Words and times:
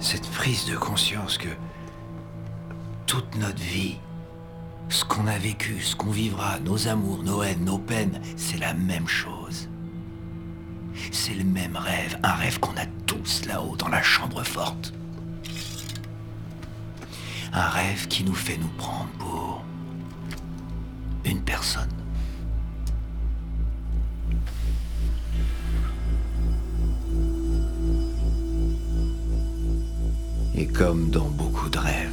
Cette 0.00 0.28
prise 0.30 0.64
de 0.64 0.76
conscience 0.76 1.36
que 1.36 1.50
toute 3.06 3.36
notre 3.36 3.60
vie, 3.60 3.96
ce 4.88 5.04
qu'on 5.04 5.26
a 5.26 5.36
vécu, 5.36 5.80
ce 5.82 5.94
qu'on 5.94 6.10
vivra, 6.10 6.58
nos 6.60 6.88
amours, 6.88 7.22
nos 7.22 7.42
haines, 7.42 7.64
nos 7.64 7.78
peines, 7.78 8.20
c'est 8.36 8.56
la 8.56 8.72
même 8.72 9.06
chose. 9.06 9.68
C'est 11.12 11.34
le 11.34 11.44
même 11.44 11.76
rêve, 11.76 12.18
un 12.22 12.32
rêve 12.32 12.58
qu'on 12.60 12.76
a 12.76 12.86
tous 13.06 13.44
là-haut 13.44 13.76
dans 13.76 13.88
la 13.88 14.02
chambre 14.02 14.42
forte. 14.42 14.94
Un 17.52 17.68
rêve 17.68 18.08
qui 18.08 18.24
nous 18.24 18.34
fait 18.34 18.56
nous 18.56 18.68
prendre 18.78 19.10
pour 19.18 19.62
une 21.24 21.42
personne. 21.42 21.99
Et 30.60 30.66
comme 30.66 31.08
dans 31.08 31.30
beaucoup 31.30 31.70
de 31.70 31.78
rêves, 31.78 32.10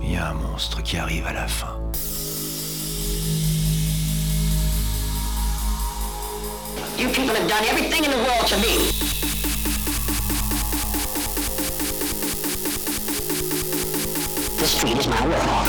il 0.00 0.12
y 0.12 0.16
a 0.16 0.30
un 0.30 0.32
monstre 0.32 0.82
qui 0.82 0.96
arrive 0.96 1.26
à 1.26 1.34
la 1.34 1.46
fin. 1.46 1.76
You 6.98 7.08
people 7.10 7.34
have 7.36 7.46
done 7.46 7.64
everything 7.68 8.04
in 8.06 8.10
the 8.10 8.22
world 8.24 8.46
to 8.46 8.56
me. 8.56 8.78
The 14.56 14.66
street 14.66 14.96
is 14.96 15.06
my 15.06 15.20
world. 15.26 15.68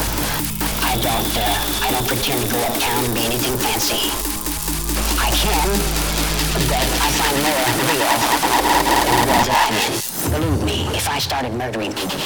I 0.82 0.96
don't, 0.96 1.38
uh, 1.38 1.86
I 1.86 1.92
don't 1.92 2.08
pretend 2.08 2.42
to 2.42 2.50
go 2.50 2.58
uptown 2.58 3.04
and 3.04 3.14
be 3.14 3.26
anything 3.26 3.58
fancy. 3.58 4.31
But 6.54 6.64
I 6.68 7.10
find 7.16 7.38
more 7.48 7.64
real. 7.88 8.12
Believe 10.32 10.64
me, 10.66 10.78
if 10.96 11.08
I 11.08 11.20
started 11.20 11.54
murdering 11.54 11.94
people, 11.94 12.20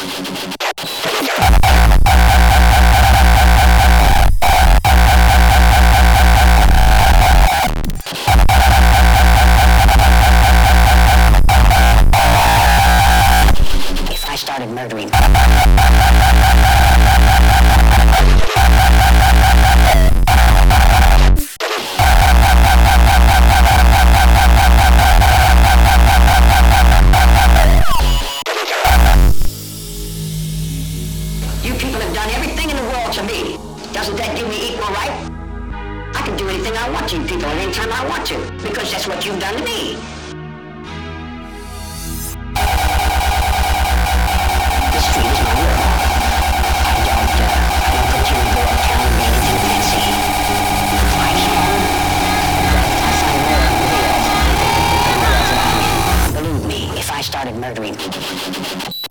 I 57.78 59.05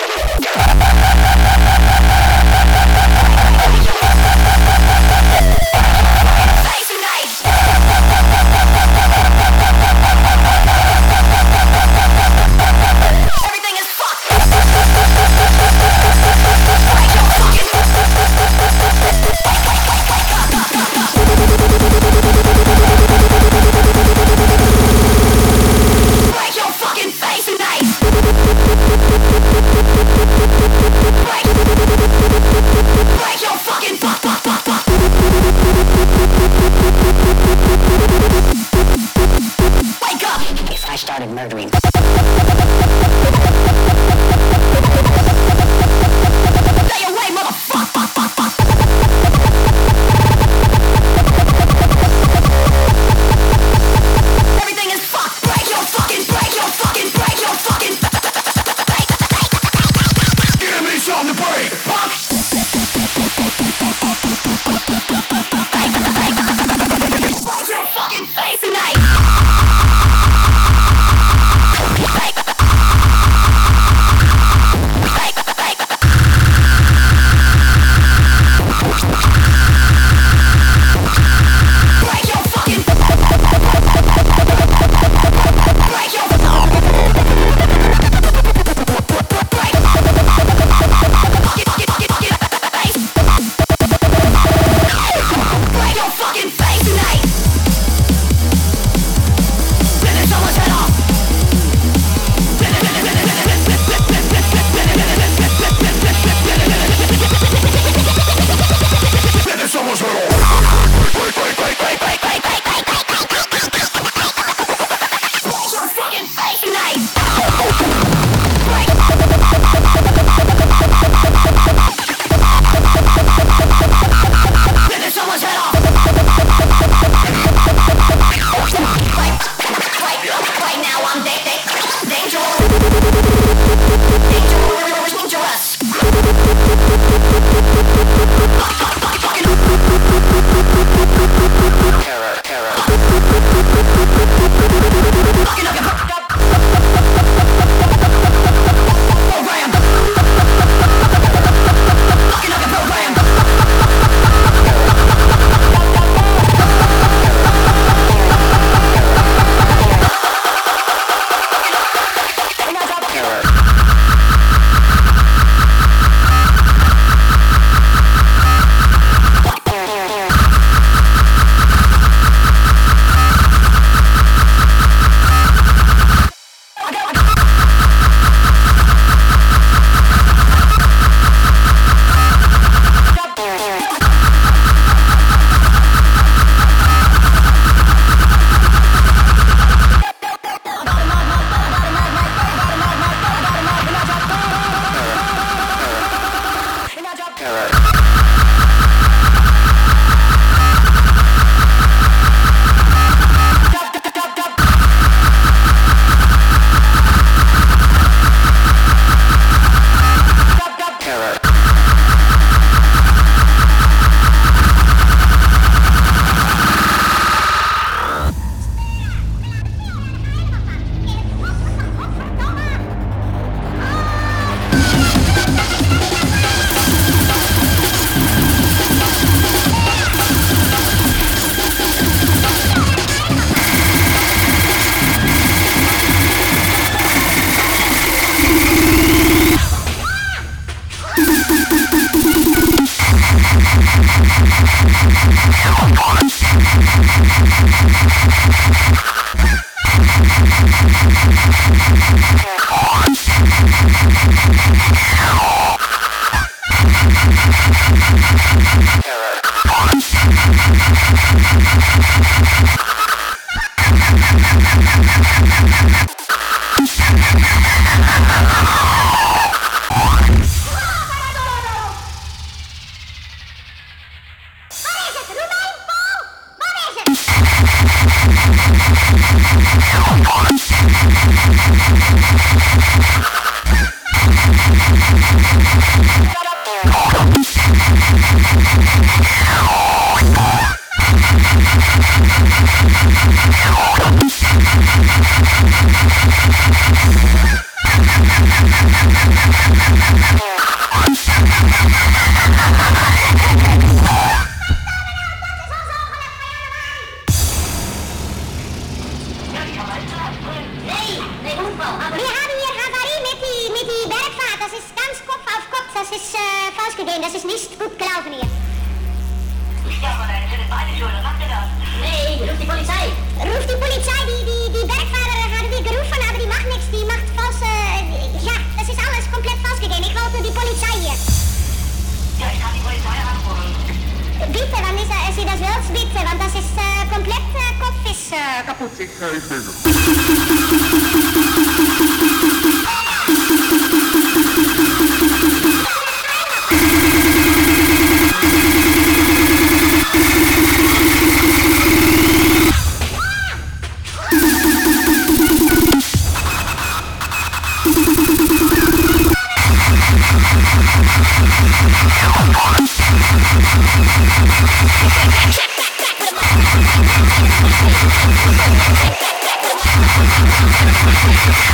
you 371.24 371.64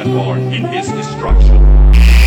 heaven 0.00 0.14
born 0.14 0.40
in 0.52 0.64
his 0.64 0.88
destruction. 0.88 2.19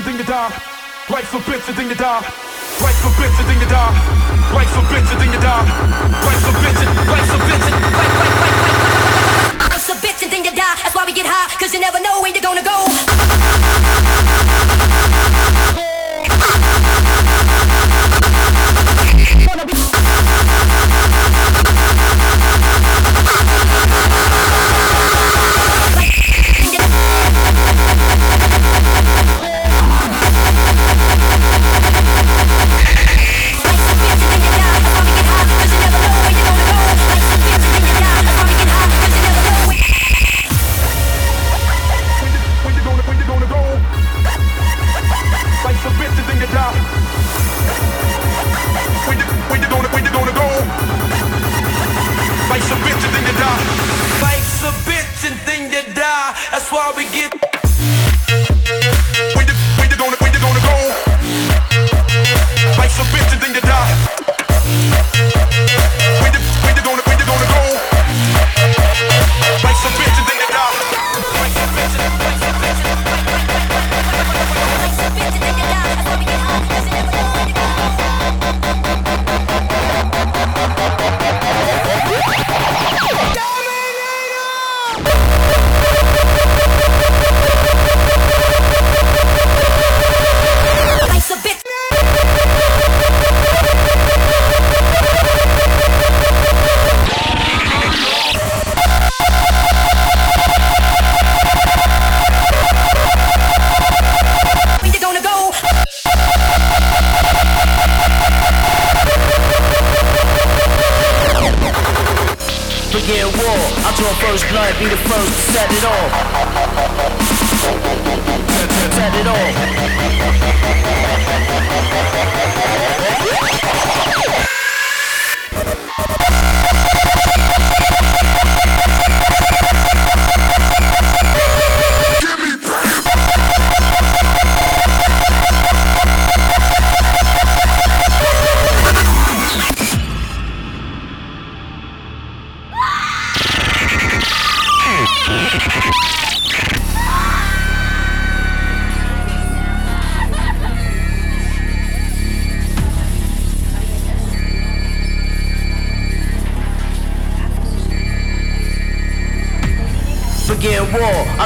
Die. 0.00 0.48
Life 1.10 1.28
so 1.30 1.38
bitch, 1.38 1.66
then 1.76 1.88
you 1.88 1.94
die. 1.94 2.20
Life 2.80 2.98
so 3.02 3.08
bitch, 3.20 3.36
then 3.44 3.60
you 3.60 3.68
die. 3.68 3.92
Life 4.54 4.72
so 4.72 4.80
bitch, 4.88 5.10
then 5.18 5.32
you 5.32 5.40
die. 5.40 5.64
Life 6.24 6.42
so 6.44 6.50
bitch, 6.62 6.80
life 7.12 7.28
so 7.28 7.36
bitch, 7.46 7.66
life, 7.92 8.14
life, 8.20 8.40
life, 8.40 8.60
life. 8.62 8.92
Life's 9.82 9.88
a 9.90 10.06
bitch 10.06 10.22
and 10.22 10.32
then 10.32 10.44
you 10.44 10.52
die. 10.54 10.76
That's 10.80 10.94
why 10.94 11.04
we 11.04 11.12
get 11.12 11.26
high, 11.26 11.50
cause 11.58 11.74
you 11.74 11.80
never 11.80 11.98
know 11.98 12.22
where 12.22 12.30
you're 12.30 12.40
gonna 12.40 12.62
go. 12.62 13.11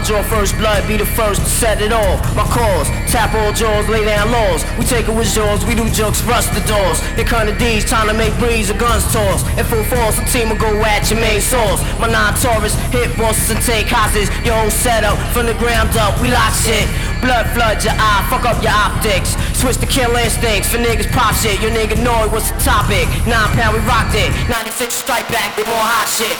Draw 0.06 0.22
first 0.22 0.56
blood, 0.56 0.86
be 0.86 0.96
the 0.96 1.04
first 1.18 1.42
to 1.42 1.50
set 1.50 1.82
it 1.82 1.90
off. 1.90 2.22
My 2.38 2.46
cause, 2.46 2.86
tap 3.10 3.34
all 3.34 3.52
jaws, 3.52 3.88
lay 3.90 4.06
down 4.06 4.30
laws. 4.30 4.62
We 4.78 4.86
take 4.86 5.10
it 5.10 5.14
with 5.14 5.26
jaws, 5.34 5.66
we 5.66 5.74
do 5.74 5.82
jokes, 5.90 6.22
rust 6.22 6.54
the 6.54 6.62
doors. 6.62 7.02
They 7.18 7.24
kind 7.24 7.50
of 7.50 7.58
D's, 7.58 7.84
time 7.84 8.06
to 8.06 8.14
make 8.14 8.30
breeze, 8.38 8.70
or 8.70 8.78
guns 8.78 9.02
toss. 9.12 9.42
In 9.58 9.66
full 9.66 9.82
force, 9.90 10.14
the 10.14 10.26
team 10.30 10.48
will 10.48 10.62
go 10.62 10.70
at 10.86 11.10
your 11.10 11.18
main 11.18 11.42
source. 11.42 11.82
My 11.98 12.06
non-Taurus, 12.06 12.78
hit 12.94 13.10
bosses 13.18 13.50
and 13.50 13.60
take 13.66 13.90
hostages. 13.90 14.30
Your 14.46 14.54
whole 14.54 14.70
setup, 14.70 15.18
from 15.34 15.50
the 15.50 15.58
ground 15.58 15.90
up, 15.98 16.14
we 16.22 16.30
lock 16.30 16.54
shit. 16.54 16.86
Blood 17.18 17.50
flood 17.50 17.82
your 17.82 17.98
eye, 17.98 18.22
fuck 18.30 18.46
up 18.46 18.62
your 18.62 18.76
optics. 18.78 19.34
Switch 19.58 19.76
to 19.82 19.86
kill 19.90 20.14
instincts 20.14 20.70
for 20.70 20.78
niggas 20.78 21.10
pop 21.10 21.34
shit. 21.34 21.58
Your 21.58 21.74
nigga 21.74 21.98
know 21.98 22.22
it, 22.22 22.30
what's 22.30 22.54
the 22.54 22.58
topic? 22.62 23.10
Nine 23.26 23.50
pound, 23.58 23.74
we 23.74 23.82
rocked 23.82 24.14
it. 24.14 24.30
96 24.46 24.94
strike 24.94 25.26
back 25.34 25.56
with 25.58 25.66
more 25.66 25.82
hot 25.82 26.06
shit. 26.06 26.36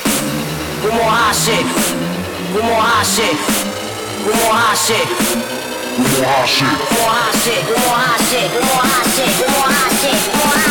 With 0.86 0.94
more 0.94 1.10
hot 1.10 1.34
shit. 1.34 2.05
With 2.56 2.64
more 2.64 2.80
hot 2.80 3.04
shit. 3.04 3.36
With 4.24 4.34
more 4.34 4.54
hot 4.56 4.78
shit. 4.80 5.06
With 6.00 6.08
more 6.16 6.32
hot 6.32 6.48
shit. 6.48 6.72
More 6.96 7.12
hot 7.12 7.36
shit. 7.44 7.68
With 7.68 7.84
more 7.84 8.00
hot 8.00 8.16
shit. 8.32 8.48
With 8.48 8.64
more 8.64 9.68
hot 9.68 9.92
shit. 10.00 10.14
With 10.16 10.32
more 10.32 10.48
hot 10.48 10.60
shit. 10.60 10.65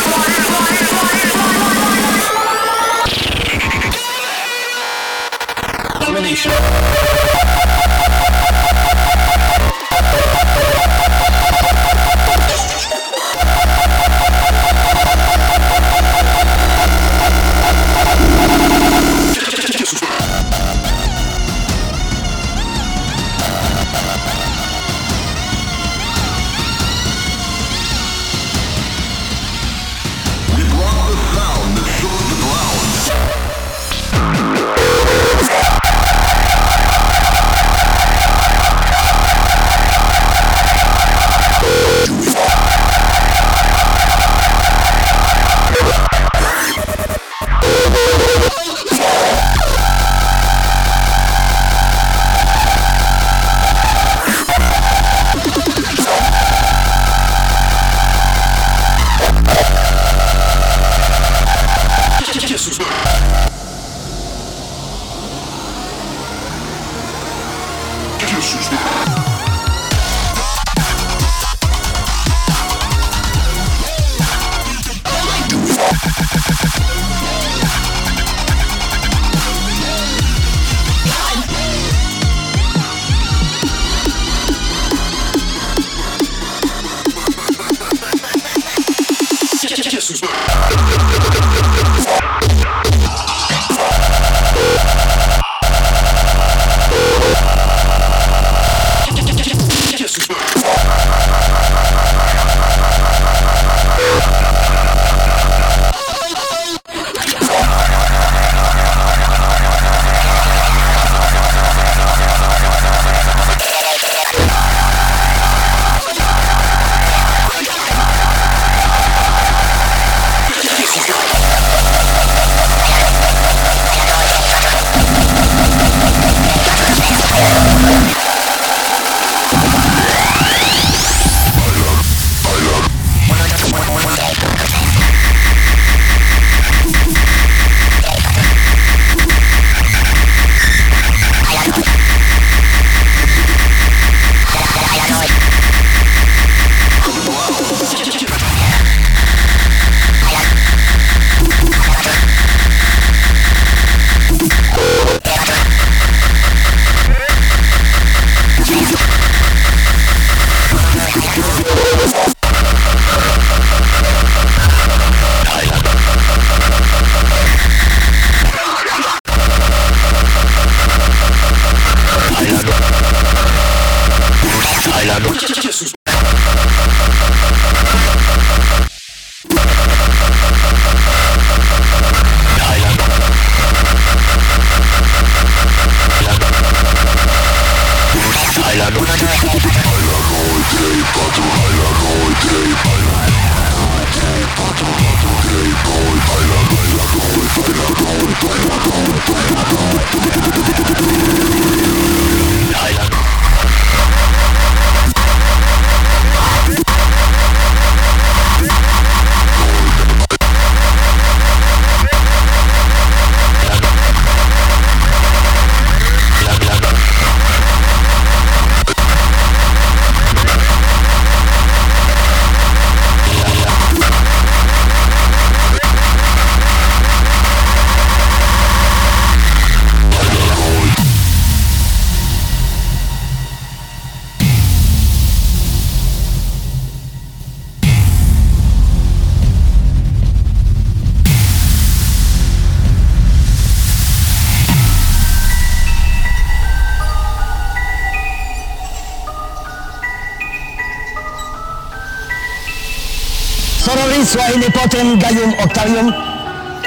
suae 254.25 254.57
nepotem 254.57 255.19
Gaium 255.19 255.53
Octavium 255.63 256.13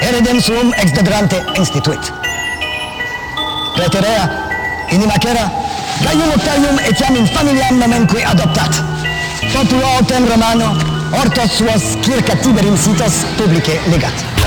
eredem 0.08 0.40
suum 0.40 0.72
ex 0.82 0.92
degrante 0.92 1.42
instituit. 1.54 2.12
Preterea 3.74 4.24
inimacera 4.90 5.50
Gaium 6.02 6.30
Octavium 6.36 6.78
etiam 6.90 7.16
in 7.16 7.26
familiam 7.26 7.78
nomenque 7.78 8.24
adoptat. 8.24 8.82
Populo 9.52 9.86
autem 9.98 10.26
Romano, 10.28 10.72
ortos 11.22 11.52
suos 11.58 11.94
circa 12.02 12.36
tiberim 12.42 12.76
sitos 12.76 13.24
publice 13.36 13.80
legat. 13.90 14.37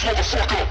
Fuck 0.00 0.70